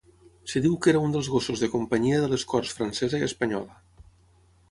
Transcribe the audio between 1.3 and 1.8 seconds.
gossos de